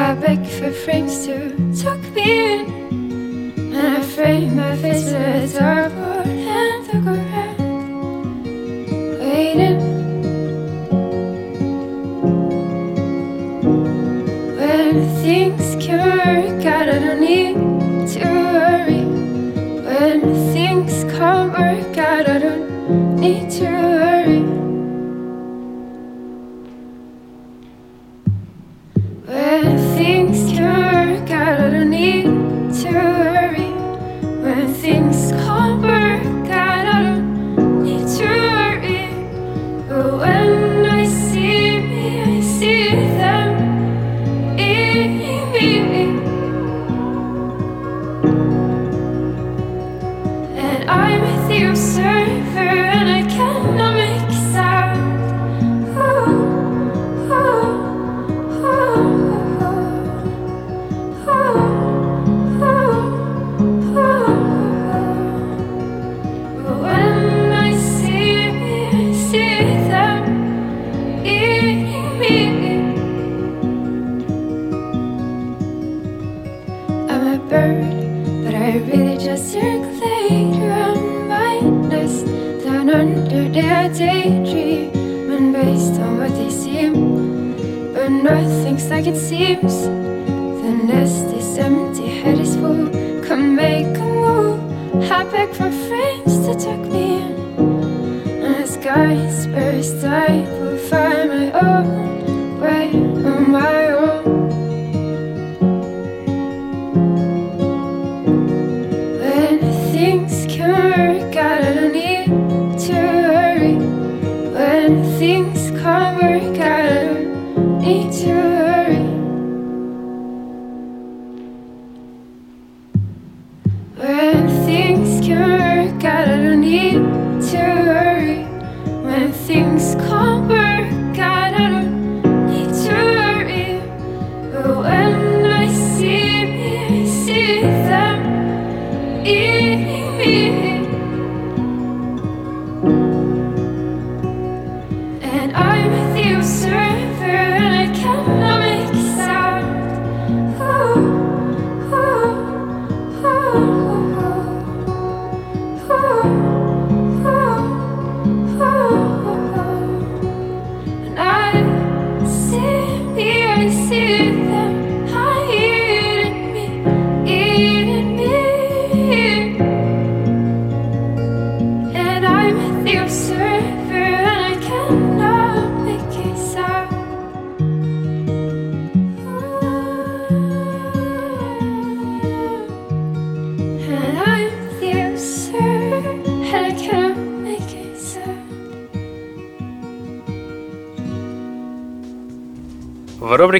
I 0.05 0.13
beg 0.23 0.45
for 0.57 0.71
frames 0.83 1.25
to 1.25 1.35
tuck 1.81 2.01
me 2.15 2.29
in, 2.53 2.61
and 3.73 3.77
I 3.97 4.01
frame 4.13 4.55
my 4.55 4.75
face 4.77 5.05
with 5.05 5.15
a 5.15 5.59
dartboard 5.59 6.27
and 6.61 6.81
look 6.93 7.07
around, 7.17 8.43
waiting. 9.21 9.98
Things 15.29 15.75
can 15.85 15.99
work 16.17 16.65
out, 16.65 16.89
I 16.89 16.97
don't 16.97 17.21
need 17.21 17.53
to 18.13 18.19
worry. 18.19 19.03
When 19.85 20.21
things 20.53 21.03
can't 21.13 21.51
work 21.51 21.97
out, 21.99 22.27
I 22.27 22.39
don't 22.39 23.15
need 23.17 23.51
to 23.57 23.65
worry. 23.65 24.58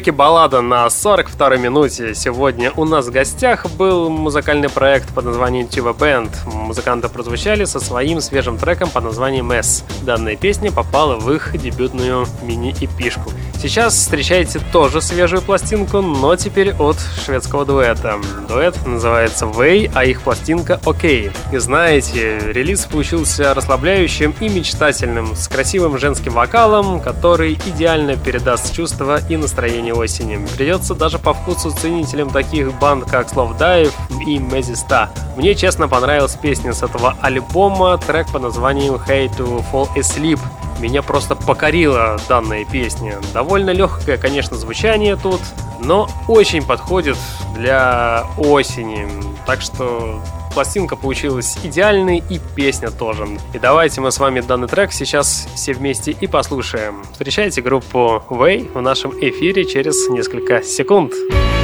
Рубрике 0.10 0.12
«Баллада» 0.12 0.62
на 0.62 0.88
42-й 0.88 1.60
минуте 1.60 2.16
сегодня 2.16 2.72
у 2.76 2.86
нас 2.86 3.07
в 3.07 3.12
гостях 3.12 3.66
был 3.78 4.10
музыкальный 4.10 4.70
проект 4.70 5.14
под 5.14 5.26
названием 5.26 5.68
Tuba 5.68 5.95
Band. 5.95 6.30
Музыканты 6.45 7.10
прозвучали 7.10 7.66
со 7.66 7.80
своим 7.80 8.22
свежим 8.22 8.57
треком 8.57 8.89
под 8.89 9.03
названием 9.03 9.51
Mess. 9.51 9.84
Данная 10.03 10.36
песня 10.36 10.72
попала 10.72 11.18
в 11.18 11.32
их 11.32 11.55
дебютную 11.57 12.26
мини-эпишку. 12.41 13.32
Сейчас 13.62 13.93
встречаете 13.93 14.62
тоже 14.72 15.01
свежую 15.01 15.41
пластинку, 15.41 15.99
но 15.99 16.38
теперь 16.38 16.72
от 16.76 16.95
шведского 17.26 17.66
дуэта. 17.66 18.16
Дуэт 18.47 18.88
называется 18.88 19.47
Way, 19.47 19.91
а 19.93 20.05
их 20.05 20.22
пластинка 20.22 20.80
OK. 20.86 21.30
И 21.51 21.57
знаете, 21.57 22.39
релиз 22.39 22.86
получился 22.86 23.53
расслабляющим 23.53 24.34
и 24.39 24.47
мечтательным, 24.47 25.36
с 25.36 25.49
красивым 25.49 25.97
женским 25.97 26.32
вокалом, 26.32 27.01
который 27.01 27.60
идеально 27.66 28.16
передаст 28.16 28.74
чувства 28.74 29.20
и 29.28 29.36
настроение 29.36 29.93
осени. 29.93 30.39
Придется 30.55 30.95
даже 30.95 31.20
по 31.20 31.34
вкусу 31.34 31.72
ценителям 31.72 32.30
таких 32.30 32.74
банд, 32.80 33.12
как 33.12 33.28
Slov 33.28 33.60
Dive 33.60 33.91
и 34.26 34.38
Мезиста. 34.38 35.10
Мне 35.36 35.53
честно 35.53 35.89
понравилась 35.89 36.38
песня 36.41 36.72
с 36.72 36.82
этого 36.82 37.18
альбома, 37.22 37.97
трек 37.97 38.32
под 38.32 38.43
названием 38.43 38.93
Hey 38.93 39.30
to 39.38 39.62
Fall 39.70 39.89
Asleep. 39.97 40.39
Меня 40.80 41.01
просто 41.01 41.36
покорила 41.36 42.17
данная 42.30 42.65
песня. 42.65 43.17
Довольно 43.34 43.71
легкое, 43.71 44.17
конечно, 44.17 44.55
звучание 44.55 45.17
тут, 45.17 45.41
но 45.82 46.09
очень 46.27 46.65
подходит 46.65 47.17
для 47.55 48.25
осени. 48.38 49.07
Так 49.45 49.61
что 49.61 50.21
пластинка 50.53 50.95
получилась 50.95 51.57
идеальной 51.63 52.23
и 52.30 52.39
песня 52.55 52.91
тоже. 52.91 53.27
И 53.53 53.59
давайте 53.59 53.99
мы 54.01 54.11
с 54.11 54.19
вами 54.19 54.39
данный 54.39 54.67
трек 54.67 54.93
сейчас 54.93 55.47
все 55.53 55.73
вместе 55.73 56.11
и 56.11 56.27
послушаем. 56.27 57.03
Встречайте 57.11 57.61
группу 57.61 58.23
Way 58.30 58.71
в 58.73 58.82
нашем 58.82 59.11
эфире 59.11 59.65
через 59.65 60.09
несколько 60.09 60.63
секунд. 60.63 61.13
Секунд. 61.13 61.59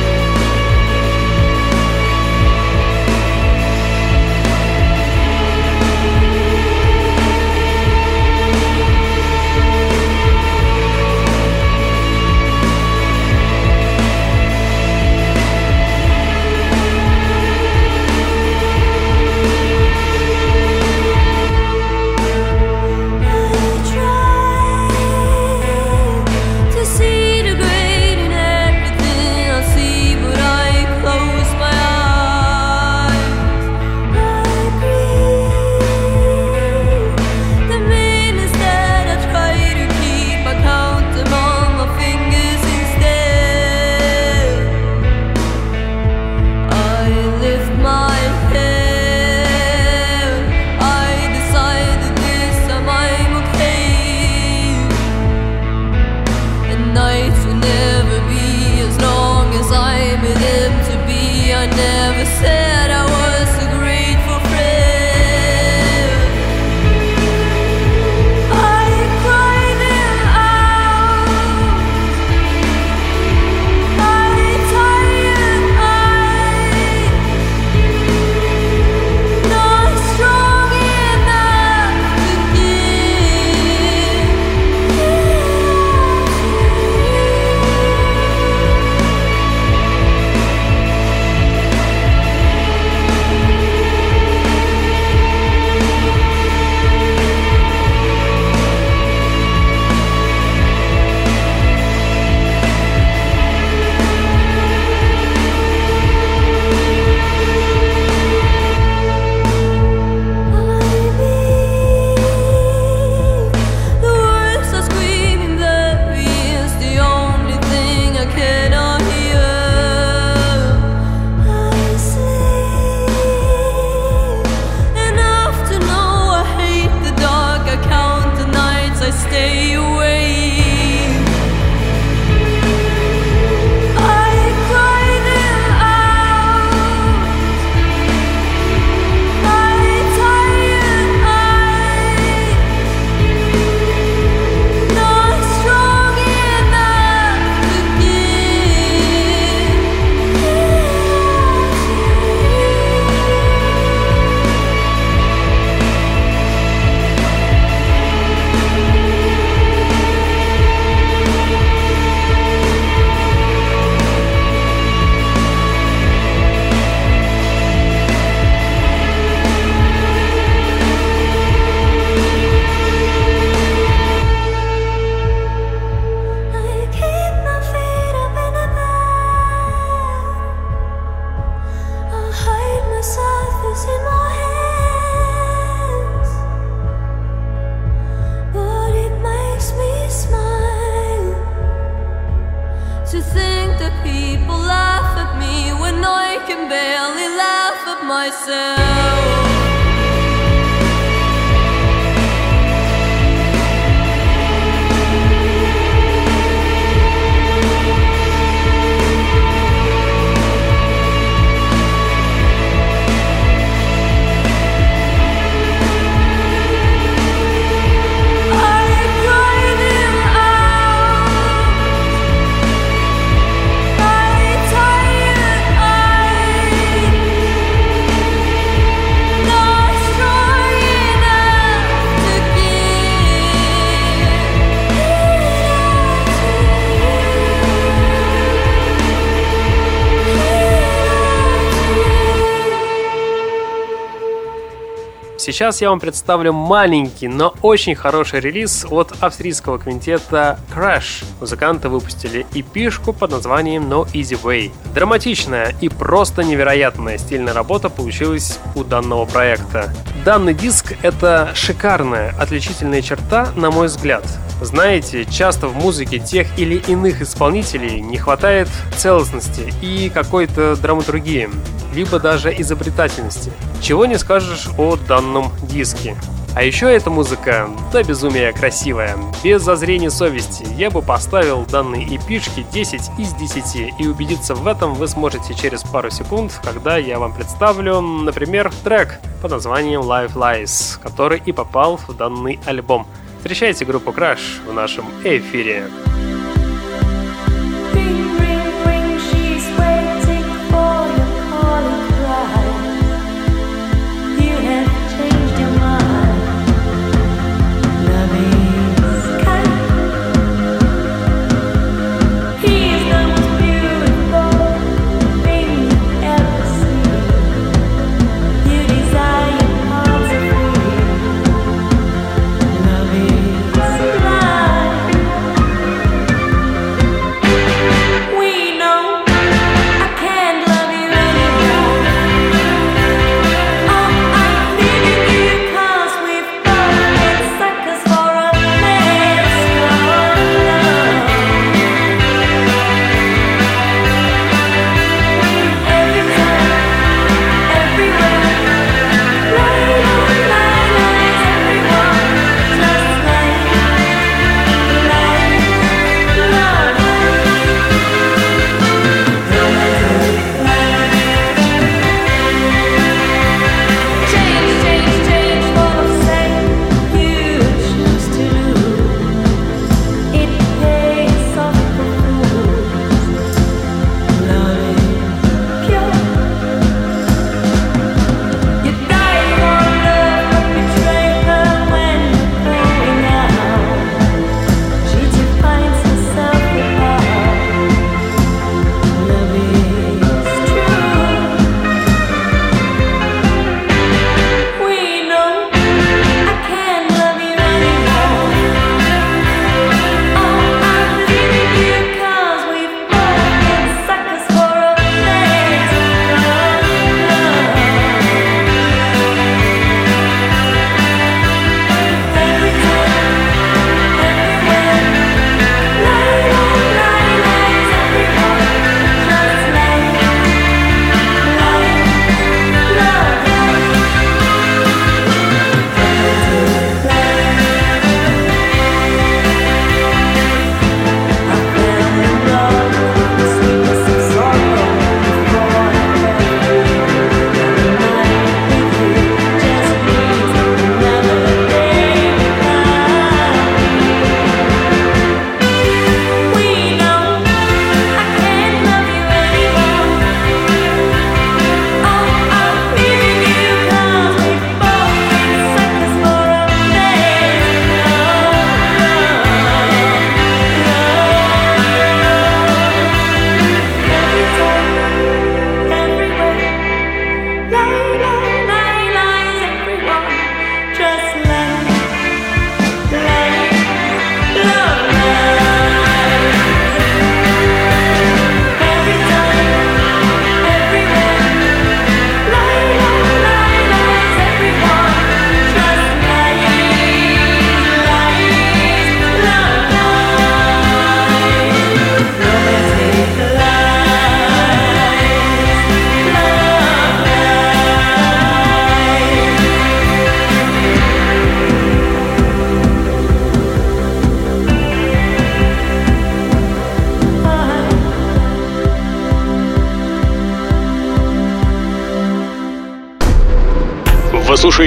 Сейчас 245.46 245.80
я 245.80 245.91
вам 245.91 246.00
представлю 246.00 246.54
маленький, 246.54 247.28
но 247.28 247.54
очень 247.62 247.93
хороший 247.93 248.39
релиз 248.39 248.84
от 248.89 249.14
австрийского 249.20 249.78
квинтета 249.78 250.58
Crash. 250.76 251.24
Музыканты 251.39 251.88
выпустили 251.88 252.48
эпишку 252.56 253.14
под 253.14 253.30
названием 253.30 253.84
No 253.84 254.12
Easy 254.12 254.41
Way. 254.41 254.72
Драматичная 254.96 255.76
и 255.82 255.89
просто 255.89 256.43
невероятная 256.43 257.20
стильная 257.20 257.54
работа 257.54 257.89
получилась 257.89 258.58
у 258.74 258.84
данного 258.84 259.26
проекта. 259.26 259.93
данный 260.26 260.56
диск— 260.56 260.96
это 261.04 261.52
шикарная, 261.54 262.34
отличительная 262.39 263.04
черта, 263.04 263.50
на 263.56 263.70
мой 263.70 263.86
взгляд. 263.86 264.26
Знаете, 264.62 265.26
часто 265.26 265.68
в 265.68 265.76
музыке 265.76 266.18
тех 266.18 266.48
или 266.58 266.78
иных 266.88 267.22
исполнителей 267.22 268.00
не 268.00 268.18
хватает 268.18 268.70
целостности 268.98 269.72
и 269.82 270.10
какой-то 270.10 270.76
драматургии, 270.78 271.50
либо 271.93 272.20
даже 272.20 272.54
изобретательности. 272.58 273.52
Чего 273.82 274.06
не 274.06 274.18
скажешь 274.18 274.70
о 274.78 274.96
данном 274.96 275.35
диске. 275.64 276.16
А 276.56 276.64
еще 276.64 276.94
эта 276.94 277.10
музыка 277.10 277.70
до 277.92 278.02
безумия 278.04 278.54
красивая. 278.54 279.18
Без 279.44 279.62
зазрения 279.62 280.10
совести 280.10 280.66
я 280.78 280.90
бы 280.90 281.02
поставил 281.02 281.66
данной 281.66 282.06
эпишке 282.06 282.66
10 282.72 283.12
из 283.20 283.34
10, 283.34 283.94
и 284.00 284.08
убедиться 284.08 284.56
в 284.56 284.66
этом 284.66 284.94
вы 284.94 285.08
сможете 285.10 285.54
через 285.54 285.84
пару 285.84 286.10
секунд, 286.10 286.58
когда 286.64 286.96
я 286.98 287.20
вам 287.20 287.34
представлю, 287.34 288.00
например, 288.00 288.72
трек 288.86 289.20
под 289.42 289.52
названием 289.52 290.02
Life 290.02 290.34
Lies, 290.34 290.98
который 291.02 291.42
и 291.46 291.52
попал 291.52 291.98
в 291.98 292.16
данный 292.16 292.60
альбом. 292.66 293.06
Встречайте 293.40 293.84
группу 293.84 294.12
Crash 294.12 294.66
в 294.66 294.74
нашем 294.74 295.06
эфире. 295.24 295.88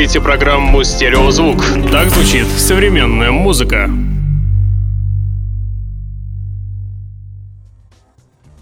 Слушаете 0.08 0.24
программу 0.24 0.84
«Стереозвук». 0.84 1.62
Так 1.92 2.08
звучит 2.08 2.46
современная 2.46 3.30
музыка. 3.30 3.90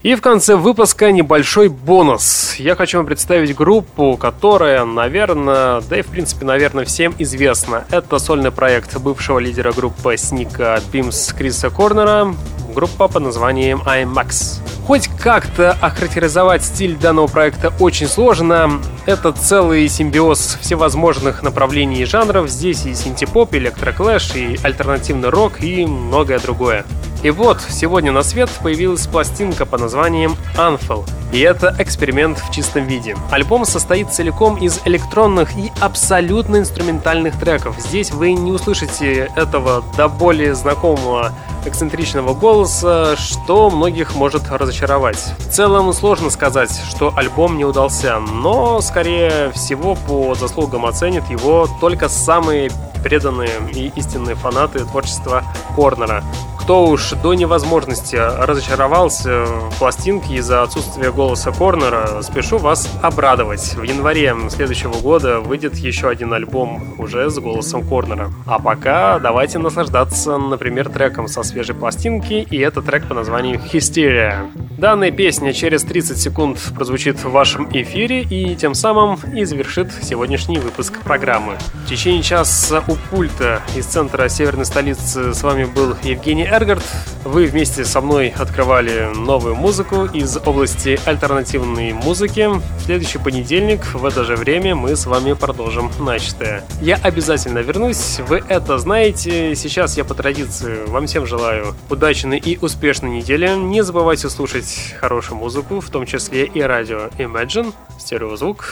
И 0.03 0.17
в 0.17 0.21
конце 0.21 0.57
выпуска 0.57 1.13
небольшой 1.13 1.69
бонус. 1.69 2.57
Я 2.59 2.75
хочу 2.75 2.99
вам 2.99 3.07
представить 3.07 3.55
группу, 3.55 4.17
которая, 4.17 4.85
наверное, 4.85 5.83
да 5.89 5.99
и 6.01 6.03
в 6.03 6.07
принципе, 6.07 6.45
наверное, 6.45 6.85
всем 6.85 7.15
известна. 7.19 7.85
Это 7.91 8.19
сольный 8.19 8.51
проект 8.51 8.97
бывшего 8.99 9.39
лидера 9.39 9.73
группы 9.73 10.17
Sneaker 10.17 10.81
Pimps 10.91 11.33
Криса 11.33 11.71
Корнера, 11.71 12.35
группа 12.75 13.07
под 13.07 13.23
названием 13.23 13.83
IAMX. 13.87 14.61
Хоть 14.87 15.09
как-то 15.09 15.73
охарактеризовать 15.81 16.63
стиль 16.63 16.97
данного 16.97 17.27
проекта 17.27 17.73
очень 17.81 18.07
сложно. 18.07 18.81
Это 19.05 19.33
целый 19.33 19.89
симбиоз 19.89 20.59
всевозможных 20.61 21.43
направлений 21.43 22.03
и 22.03 22.05
жанров. 22.05 22.49
Здесь 22.49 22.87
и 22.87 22.95
синтепоп, 22.95 23.53
электроклэш, 23.55 24.37
и 24.37 24.57
альтернативный 24.63 25.31
рок, 25.31 25.61
и 25.61 25.85
многое 25.85 26.39
другое. 26.39 26.85
И 27.23 27.31
вот, 27.31 27.61
сегодня 27.69 28.13
на 28.13 28.23
свет 28.23 28.51
появилась 28.63 29.07
пластинка 29.07 29.67
под 29.67 29.81
названием 29.81 30.37
Unfell. 30.57 31.05
И 31.33 31.41
это 31.41 31.75
эксперимент 31.79 32.39
в 32.39 32.53
чистом 32.53 32.87
виде. 32.87 33.17
Альбом 33.31 33.65
состоит 33.65 34.13
целиком 34.13 34.57
из 34.57 34.81
электронных 34.85 35.57
и 35.57 35.73
абсолютно 35.81 36.57
инструментальных 36.57 37.39
треков. 37.39 37.77
Здесь 37.81 38.11
вы 38.13 38.33
не 38.33 38.53
услышите 38.53 39.31
этого 39.35 39.83
до 39.97 40.09
более 40.09 40.55
знакомого 40.55 41.33
эксцентричного 41.65 42.33
голоса, 42.33 43.17
что 43.17 43.71
многих 43.71 44.15
может 44.15 44.49
разочаровать. 44.51 45.19
В 45.39 45.51
целом 45.51 45.93
сложно 45.93 46.31
сказать, 46.31 46.71
что 46.89 47.13
альбом 47.17 47.59
не 47.59 47.65
удался, 47.65 48.19
но 48.21 48.81
скорее 48.81 49.51
всего 49.51 49.97
по 49.97 50.35
заслугам 50.35 50.87
оценят 50.87 51.29
его 51.29 51.69
только 51.81 52.09
самые 52.09 52.71
преданные 53.03 53.51
и 53.73 53.93
истинные 53.97 54.37
фанаты 54.37 54.81
творчества 54.81 55.43
Корнера 55.75 56.23
кто 56.67 56.87
уж 56.87 57.13
до 57.23 57.33
невозможности 57.35 58.17
разочаровался 58.17 59.45
в 59.45 59.79
пластинке 59.79 60.35
из-за 60.35 60.65
отсутствия 60.65 61.13
голоса 61.13 61.53
Корнера, 61.53 62.23
спешу 62.23 62.59
вас 62.59 62.91
обрадовать. 63.03 63.77
В 63.77 63.85
январе 63.85 64.35
следующего 64.49 64.95
года 64.95 65.39
выйдет 65.39 65.77
еще 65.77 66.09
один 66.09 66.33
альбом 66.33 66.83
уже 66.99 67.31
с 67.31 67.39
голосом 67.39 67.87
Корнера. 67.87 68.33
А 68.47 68.59
пока 68.59 69.21
давайте 69.21 69.61
наслаждаться, 69.61 70.39
например, 70.39 70.89
треком 70.89 71.29
со 71.29 71.45
свежей 71.45 71.77
пластинки, 71.77 72.45
и 72.51 72.59
это 72.59 72.83
трек 72.83 73.07
по 73.07 73.15
названию 73.15 73.61
«Hysteria». 73.73 74.51
Данная 74.77 75.11
песня 75.11 75.55
через 75.55 75.85
30 75.85 76.19
секунд 76.19 76.59
прозвучит 76.75 77.17
в 77.25 77.31
вашем 77.31 77.67
эфире 77.73 78.21
и 78.23 78.55
тем 78.57 78.75
самым 78.75 79.19
и 79.35 79.45
завершит 79.45 79.91
сегодняшний 80.03 80.59
выпуск 80.59 81.01
программы. 81.01 81.55
В 81.87 81.89
течение 81.89 82.23
часа 82.23 82.83
у 82.87 82.95
пульта 83.09 83.63
из 83.75 83.87
центра 83.87 84.29
северной 84.29 84.67
столицы 84.67 85.33
с 85.33 85.43
вами 85.43 85.65
был 85.65 85.95
Евгений 86.03 86.45
Эргард. 86.57 86.83
Вы 87.25 87.45
вместе 87.45 87.85
со 87.85 88.01
мной 88.01 88.33
открывали 88.35 89.11
новую 89.15 89.55
музыку 89.55 90.07
из 90.07 90.35
области 90.39 90.99
альтернативной 91.05 91.93
музыки. 91.93 92.49
В 92.49 92.83
следующий 92.83 93.19
понедельник 93.19 93.85
в 93.93 94.07
это 94.07 94.25
же 94.25 94.37
время 94.37 94.75
мы 94.75 94.97
с 94.97 95.05
вами 95.05 95.35
продолжим 95.35 95.91
начатое. 95.99 96.65
Я 96.81 96.97
обязательно 96.97 97.59
вернусь, 97.59 98.21
вы 98.21 98.43
это 98.49 98.79
знаете. 98.79 99.55
Сейчас 99.55 99.99
я 99.99 100.05
по 100.05 100.15
традиции 100.15 100.87
вам 100.87 101.07
всем 101.07 101.27
желаю 101.27 101.75
удачной 101.91 102.39
и 102.39 102.57
успешной 102.59 103.11
недели. 103.11 103.55
Не 103.55 103.83
забывайте 103.83 104.31
слушать 104.31 104.95
хорошую 104.99 105.37
музыку, 105.37 105.81
в 105.81 105.91
том 105.91 106.07
числе 106.07 106.47
и 106.47 106.63
радио 106.63 107.11
Imagine, 107.19 107.75
стереозвук. 107.99 108.65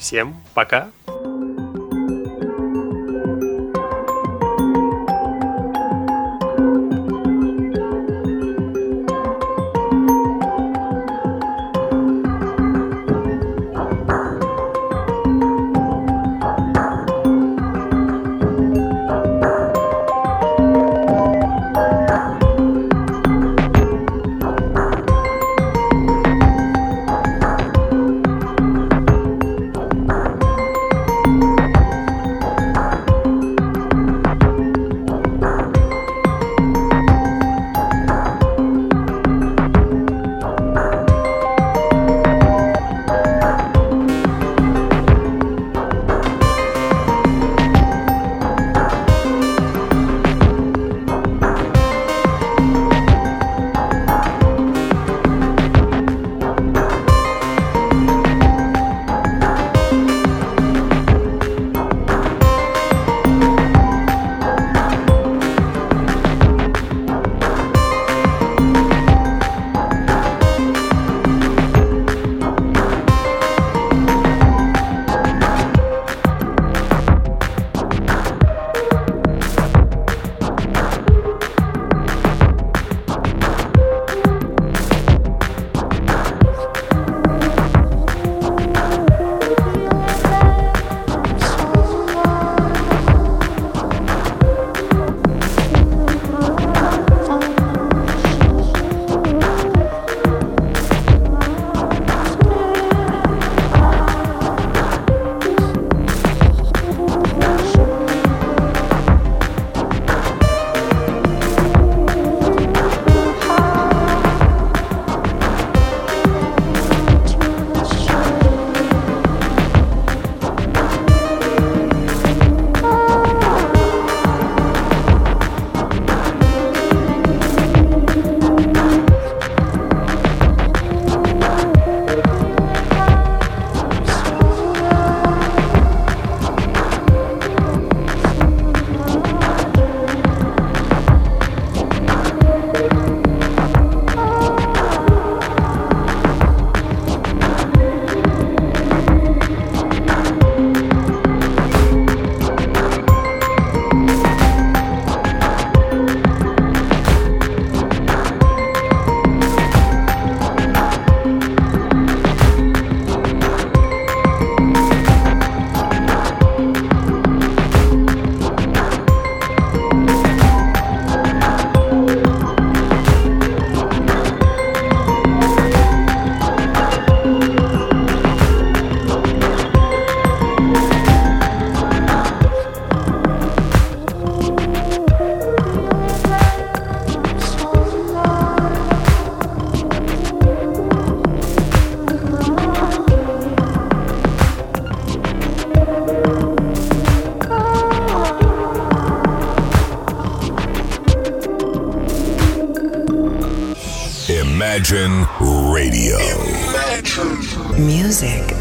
Всем 0.00 0.34
пока! 0.52 0.88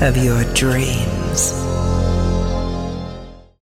Of 0.01 0.15
your 0.17 0.43
dreams. 0.53 1.08